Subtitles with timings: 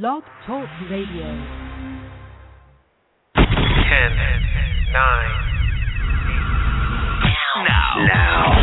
[0.00, 1.04] Blog Talk Radio.
[1.04, 1.36] 10,
[3.36, 3.44] 9.
[7.68, 8.00] Now.
[8.08, 8.56] Now.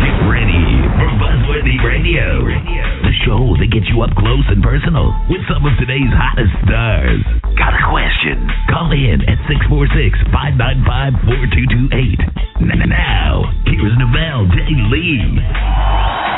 [0.00, 0.64] Get ready
[0.96, 2.48] for Buzzworthy Radio.
[3.04, 7.20] The show that gets you up close and personal with some of today's hottest stars.
[7.60, 8.48] Got a question?
[8.72, 9.44] Call in at
[10.32, 12.16] 646-595-4228.
[12.88, 14.72] Now, here's Novell J.
[14.88, 16.31] Lee.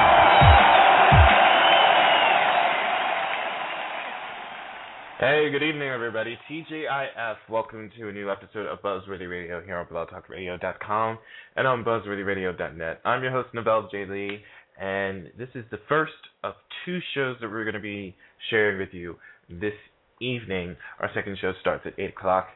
[5.27, 6.37] Hey, good evening, everybody.
[6.51, 7.37] TGIF.
[7.49, 11.19] Welcome to a new episode of Buzzworthy Radio here on BlogTalkRadio.com
[11.57, 13.01] and on BuzzworthyRadio.net.
[13.07, 14.05] I'm your host, Novell J.
[14.05, 14.43] Lee,
[14.79, 16.53] and this is the first of
[16.85, 18.15] two shows that we're going to be
[18.51, 19.17] sharing with you
[19.49, 19.73] this
[20.21, 20.77] evening.
[21.01, 22.49] Our second show starts at 8 o'clock,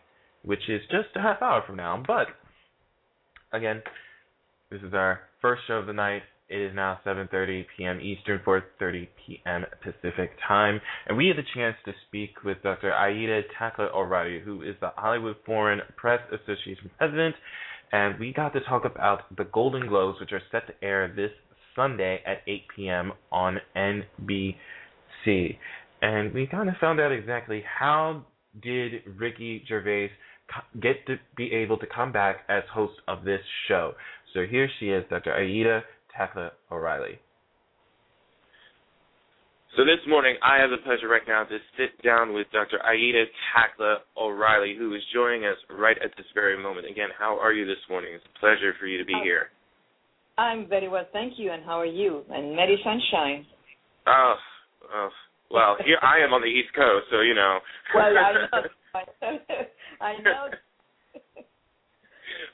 [0.45, 2.03] which is just a half hour from now.
[2.07, 2.27] But,
[3.51, 3.83] again,
[4.71, 6.21] this is our first show of the night.
[6.49, 8.01] It is now 7:30 p.m.
[8.01, 9.67] Eastern, 4:30 p.m.
[9.83, 12.93] Pacific time, and we had the chance to speak with Dr.
[12.93, 17.35] Aida Takla O'Reilly, who is the Hollywood Foreign Press Association president,
[17.93, 21.33] and we got to talk about the Golden Globes, which are set to air this
[21.77, 23.13] Sunday at 8 p.m.
[23.31, 25.59] on NBC,
[26.01, 28.25] and we kind of found out exactly how
[28.63, 30.11] did Ricky Gervais
[30.81, 33.93] get to be able to come back as host of this show.
[34.33, 35.35] So here she is, Dr.
[35.35, 35.83] Aida
[36.19, 37.19] Takla O'Reilly.
[39.77, 42.83] So this morning, I have the pleasure right now to sit down with Dr.
[42.83, 46.91] Aida Takla O'Reilly, who is joining us right at this very moment.
[46.91, 48.11] Again, how are you this morning?
[48.15, 49.23] It's a pleasure for you to be oh.
[49.23, 49.51] here.
[50.37, 51.53] I'm very well, thank you.
[51.53, 52.23] And how are you?
[52.31, 53.47] And Merry Sunshine.
[54.07, 54.35] Oh,
[54.95, 55.09] oh
[55.51, 57.59] well, here I am on the East Coast, so you know.
[57.95, 58.63] well, I know.
[60.01, 60.49] I know.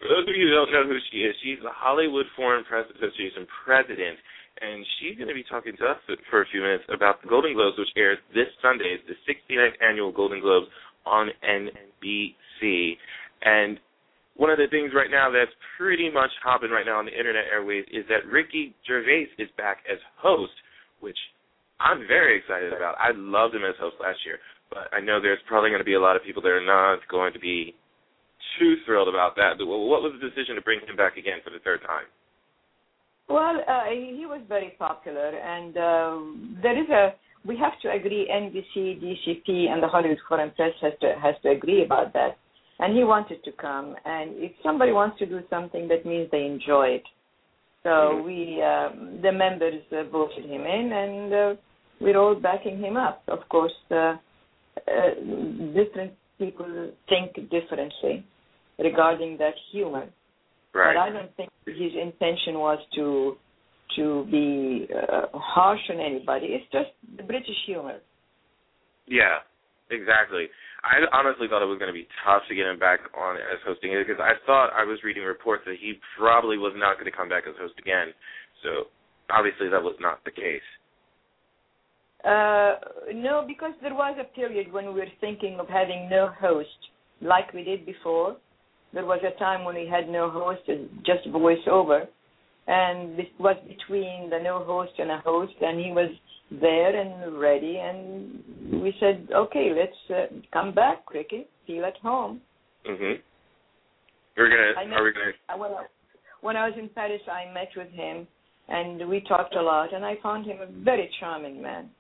[0.05, 2.85] For those of you who don't know who she is, she's the Hollywood Foreign Press
[2.93, 4.21] Association president,
[4.61, 7.57] and she's going to be talking to us for a few minutes about the Golden
[7.57, 9.01] Globes, which airs this Sunday.
[9.09, 10.69] The 69th annual Golden Globes
[11.09, 13.01] on NBC.
[13.49, 13.81] And
[14.37, 17.49] one of the things right now that's pretty much hopping right now on the internet
[17.49, 20.53] airways is that Ricky Gervais is back as host,
[21.01, 21.17] which
[21.81, 23.01] I'm very excited about.
[23.01, 24.37] I loved him as host last year,
[24.69, 27.01] but I know there's probably going to be a lot of people that are not
[27.09, 27.73] going to be
[28.59, 29.59] too thrilled about that.
[29.59, 32.07] What was the decision to bring him back again for the third time?
[33.29, 37.15] Well, uh, he was very popular, and uh, there is a.
[37.47, 38.29] We have to agree.
[38.31, 42.37] NBC, DCP, and the Hollywood Foreign Press has to has to agree about that.
[42.79, 43.95] And he wanted to come.
[44.05, 47.05] And if somebody wants to do something, that means they enjoy it.
[47.85, 48.27] So mm-hmm.
[48.27, 51.61] we, uh, the members, uh, voted him in, and uh,
[52.01, 53.23] we're all backing him up.
[53.29, 54.17] Of course, uh,
[54.77, 55.15] uh,
[55.75, 58.27] different people think differently
[58.79, 60.09] regarding that humor.
[60.75, 60.95] Right.
[60.95, 63.37] But I don't think his intention was to
[63.97, 66.47] to be uh, harsh on anybody.
[66.47, 67.99] It's just the British humor.
[69.07, 69.45] Yeah,
[69.91, 70.49] exactly.
[70.83, 73.61] I honestly thought it was going to be tough to get him back on as
[73.65, 77.09] hosting it because I thought I was reading reports that he probably was not going
[77.11, 78.13] to come back as host again.
[78.63, 78.93] So
[79.31, 80.67] obviously that was not the case.
[82.25, 82.77] Uh,
[83.15, 86.69] no, because there was a period when we were thinking of having no host
[87.21, 88.37] like we did before,
[88.95, 90.63] there was a time when we had no host,
[91.05, 92.07] just voiceover,
[92.67, 96.11] and this was between the no host and a host, and he was
[96.51, 102.41] there and ready, and we said, okay, let's uh, come back, Ricky, feel at home.
[102.87, 103.21] Mhm.
[104.37, 104.89] We're gonna.
[104.89, 105.59] met, are we gonna?
[105.59, 105.87] When I,
[106.41, 108.27] when I was in Paris, I met with him,
[108.69, 111.91] and we talked a lot, and I found him a very charming man,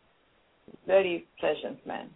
[0.86, 2.10] very pleasant man.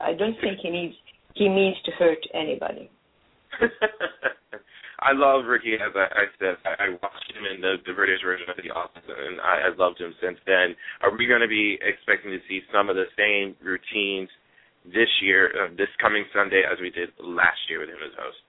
[0.00, 0.94] I don't think he needs
[1.34, 2.90] he means to hurt anybody.
[5.04, 6.56] I love Ricky, as I, I said.
[6.64, 9.78] I, I watched him in the, the British version of The Office, and I have
[9.78, 10.72] loved him since then.
[11.02, 14.28] Are we going to be expecting to see some of the same routines
[14.84, 18.40] this year, uh, this coming Sunday, as we did last year with him as host?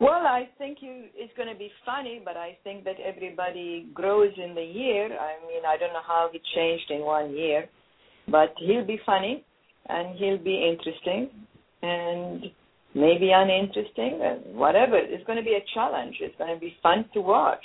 [0.00, 4.32] Well, I think you, it's going to be funny, but I think that everybody grows
[4.36, 5.06] in the year.
[5.06, 7.66] I mean, I don't know how he changed in one year,
[8.30, 9.44] but he'll be funny
[9.88, 11.30] and he'll be interesting.
[11.82, 12.44] And
[12.94, 14.20] maybe uninteresting,
[14.54, 14.96] whatever.
[14.96, 16.16] It's going to be a challenge.
[16.20, 17.64] It's going to be fun to watch.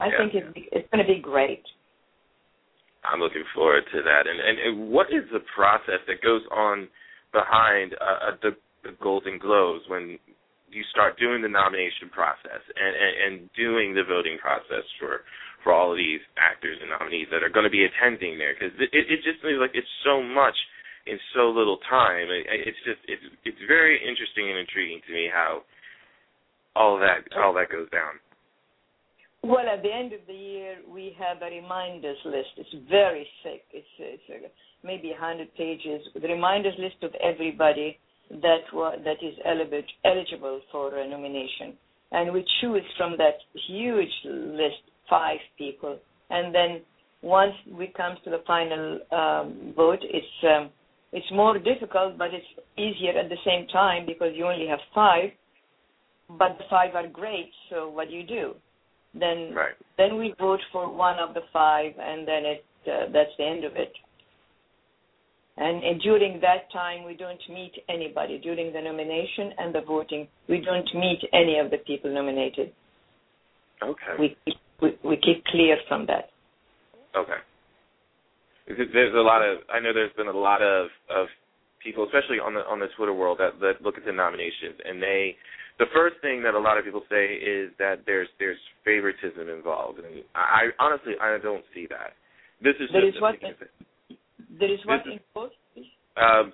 [0.00, 0.12] I yeah.
[0.18, 1.62] think it's it's going to be great.
[3.04, 4.24] I'm looking forward to that.
[4.28, 6.88] And and, what is the process that goes on
[7.32, 10.18] behind uh, the, the Golden Globes when
[10.70, 15.22] you start doing the nomination process and, and, and doing the voting process for
[15.62, 18.56] for all of these actors and nominees that are going to be attending there?
[18.56, 20.56] Because it, it just seems like it's so much
[21.06, 22.28] in so little time.
[22.30, 25.62] It's just it's it's very interesting and intriguing to me how
[26.76, 28.20] all that all that goes down.
[29.42, 32.50] Well, at the end of the year, we have a reminders list.
[32.58, 33.62] It's very thick.
[33.72, 34.48] It's, it's uh,
[34.84, 36.02] maybe 100 pages.
[36.14, 37.98] The reminders list of everybody
[38.30, 41.74] that wa- that is eligible eligible for a nomination,
[42.12, 45.98] and we choose from that huge list five people,
[46.28, 46.82] and then
[47.22, 50.70] once we come to the final um, vote, it's um,
[51.12, 52.46] it's more difficult, but it's
[52.76, 55.30] easier at the same time because you only have five,
[56.28, 57.50] but the five are great.
[57.68, 58.54] So what do you do?
[59.12, 59.74] Then Right.
[59.98, 63.64] then we vote for one of the five, and then it uh, that's the end
[63.64, 63.92] of it.
[65.56, 68.38] And, and during that time, we don't meet anybody.
[68.38, 72.72] During the nomination and the voting, we don't meet any of the people nominated.
[73.82, 74.14] Okay.
[74.18, 74.36] We
[74.80, 76.30] we, we keep clear from that.
[77.16, 77.40] Okay.
[78.92, 81.26] There's a lot of I know there's been a lot of of
[81.82, 85.02] people, especially on the on the Twitter world, that that look at the nominations and
[85.02, 85.36] they
[85.78, 89.98] the first thing that a lot of people say is that there's there's favoritism involved,
[89.98, 92.12] and I, I honestly I don't see that.
[92.62, 93.56] This is There just is what- because
[94.60, 95.00] There is what
[96.20, 96.52] um,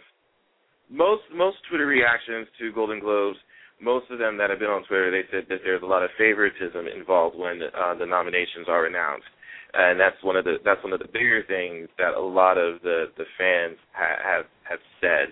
[0.88, 3.38] most most Twitter reactions to Golden Globes,
[3.80, 6.10] most of them that have been on Twitter, they said that there's a lot of
[6.16, 9.26] favoritism involved when uh, the nominations are announced,
[9.74, 12.80] and that's one of the that's one of the bigger things that a lot of
[12.82, 15.28] the the fans ha- have have said.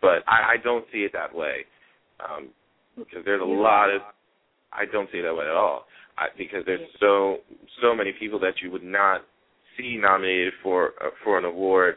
[0.00, 1.66] But I, I don't see it that way,
[2.20, 2.48] um,
[2.96, 4.02] because there's a lot of
[4.72, 5.86] I don't see it that way at all.
[6.18, 7.38] I, because there's so
[7.82, 9.22] so many people that you would not
[9.76, 11.96] see nominated for uh, for an award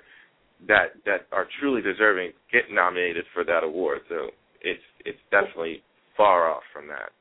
[0.67, 3.99] that that are truly deserving get nominated for that award.
[4.09, 4.29] So
[4.61, 5.83] it's it's definitely
[6.15, 7.11] far off from that.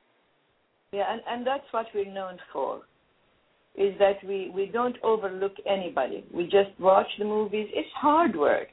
[0.93, 2.83] Yeah, and, and that's what we're known for.
[3.75, 6.25] Is that we, we don't overlook anybody.
[6.33, 7.69] We just watch the movies.
[7.73, 8.69] It's hard work.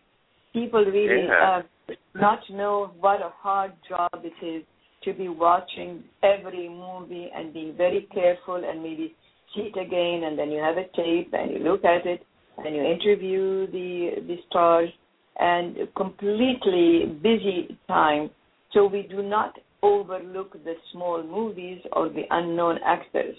[0.51, 1.62] People really Yeah.
[1.90, 4.63] uh, not know what a hard job it is
[5.04, 9.16] to be watching every movie and being very careful and maybe
[9.56, 12.22] see it again and then you have a tape and you look at it
[12.57, 14.90] and you interview the the stars
[15.40, 18.30] and completely busy time
[18.74, 23.36] so we do not overlook the small movies or the unknown actors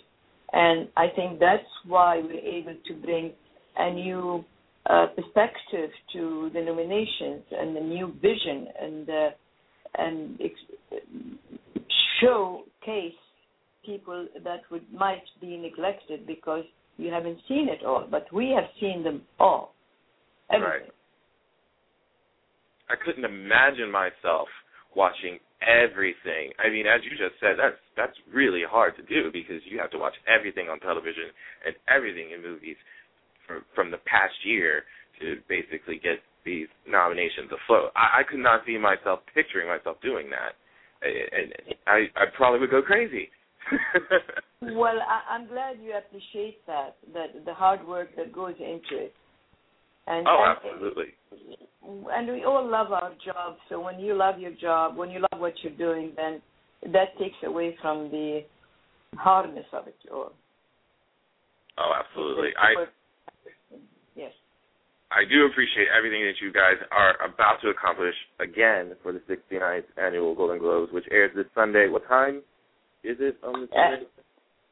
[0.52, 3.32] and i think that's why we're able to bring
[3.78, 4.44] a new
[4.86, 9.30] uh, perspective to the nominations and the new vision and uh,
[9.98, 11.02] and ex-
[12.20, 13.12] showcase
[13.84, 16.64] people that would might be neglected because
[16.96, 19.74] you haven't seen it all, but we have seen them all.
[20.52, 20.70] Everything.
[20.70, 20.90] Right.
[22.90, 24.48] I couldn't imagine myself
[24.94, 25.38] watching
[25.70, 26.50] everything.
[26.58, 29.90] I mean, as you just said, that's that's really hard to do because you have
[29.92, 31.30] to watch everything on television
[31.66, 32.76] and everything in movies
[33.46, 34.82] from from the past year
[35.20, 37.92] to basically get these nominations afloat.
[37.94, 40.58] I, I could not see myself picturing myself doing that,
[41.06, 43.30] and I I probably would go crazy.
[44.62, 49.14] Well, I, I'm glad you appreciate that, that the hard work that goes into it.
[50.06, 51.14] And, oh, absolutely.
[51.82, 53.56] and we all love our job.
[53.68, 56.40] So when you love your job, when you love what you're doing, then
[56.92, 58.42] that takes away from the
[59.16, 60.32] hardness of it all.
[61.78, 62.50] Oh, absolutely.
[62.58, 62.86] I
[64.16, 64.32] yes.
[65.10, 69.84] I do appreciate everything that you guys are about to accomplish again for the 69th
[69.96, 71.88] annual Golden Globes, which airs this Sunday.
[71.88, 72.42] What time
[73.02, 74.06] is it on the Sunday?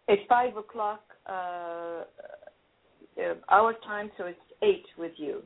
[0.06, 2.04] It's five o'clock uh,
[3.18, 5.42] uh, our time, so it's eight with you.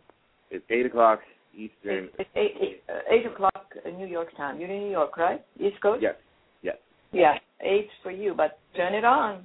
[0.50, 1.20] It's eight o'clock
[1.55, 2.05] Eastern.
[2.05, 4.60] It's, it's eight, eight, uh, eight o'clock uh, New York time.
[4.60, 5.44] You're in New York, right?
[5.58, 6.03] East Coast.
[6.03, 6.15] Yes,
[6.63, 6.77] yes.
[7.13, 9.44] Yeah, eight for you, but turn it on.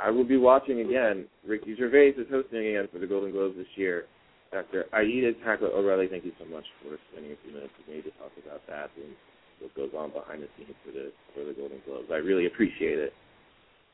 [0.00, 1.26] I will be watching again.
[1.46, 4.04] Ricky Gervais is hosting again for the Golden Globes this year.
[4.52, 4.86] Dr.
[4.94, 8.10] Aida Takla O'Reilly, thank you so much for spending a few minutes with me to
[8.16, 9.12] talk about that and
[9.60, 12.08] what goes on behind the scenes for the for the Golden Globes.
[12.10, 13.12] I really appreciate it.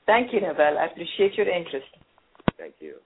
[0.06, 0.78] Thank you, Nabel.
[0.78, 1.88] I appreciate your interest.
[2.58, 2.96] Thank you.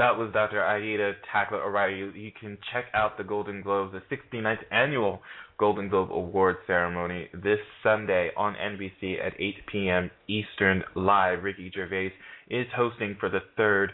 [0.00, 0.64] That was Dr.
[0.64, 1.98] Aida Takla O'Reilly.
[1.98, 5.20] You, you can check out the Golden Globes, the 69th annual
[5.58, 10.10] Golden Globe Award ceremony this Sunday on NBC at 8 p.m.
[10.26, 11.42] Eastern live.
[11.42, 12.14] Ricky Gervais
[12.48, 13.92] is hosting for the third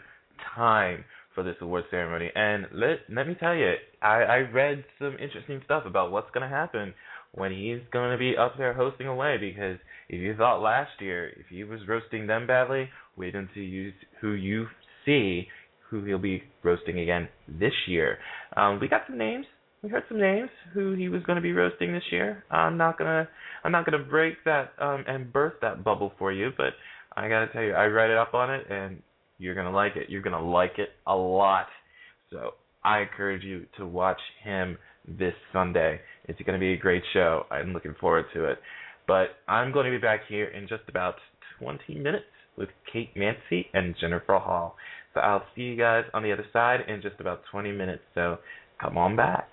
[0.55, 1.03] time
[1.35, 2.31] for this award ceremony.
[2.33, 6.49] And let let me tell you, I, I read some interesting stuff about what's going
[6.49, 6.93] to happen
[7.33, 9.35] when he's going to be up there hosting away.
[9.41, 12.87] Because if you thought last year, if he was roasting them badly,
[13.17, 14.67] wait until you who you
[15.05, 15.49] see
[15.89, 18.17] who he'll be roasting again this year.
[18.55, 19.45] Um, we got some names.
[19.83, 22.43] We heard some names who he was going to be roasting this year.
[22.49, 23.27] I'm not gonna
[23.63, 26.73] I'm not gonna break that um, and burst that bubble for you, but
[27.15, 29.01] I gotta tell you, I read it up on it, and
[29.37, 30.09] you're gonna like it.
[30.09, 31.67] You're gonna like it a lot.
[32.31, 34.77] So I encourage you to watch him
[35.07, 35.99] this Sunday.
[36.25, 37.45] It's gonna be a great show.
[37.51, 38.59] I'm looking forward to it.
[39.07, 41.15] But I'm going to be back here in just about
[41.59, 42.25] 20 minutes
[42.57, 44.75] with Kate Mancy and Jennifer Hall.
[45.17, 48.03] So I'll see you guys on the other side in just about 20 minutes.
[48.13, 48.37] So
[48.79, 49.49] come on back.